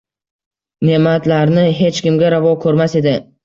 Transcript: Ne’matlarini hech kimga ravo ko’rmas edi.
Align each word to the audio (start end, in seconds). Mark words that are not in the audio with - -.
Ne’matlarini 0.89 1.67
hech 1.83 2.03
kimga 2.09 2.35
ravo 2.39 2.59
ko’rmas 2.69 3.01
edi. 3.05 3.19